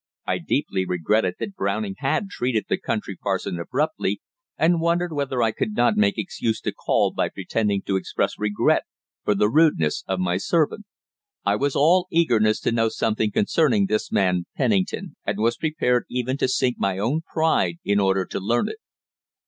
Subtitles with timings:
[0.25, 4.19] I deeply regretted that Browning had treated the country parson abruptly,
[4.57, 8.85] and wondered whether I could not make excuse to call by pretending to express regret
[9.23, 10.87] for the rudeness of my servant.
[11.45, 16.35] I was all eagerness to know something concerning this man Pennington, and was prepared even
[16.39, 18.77] to sink my own pride in order to learn it.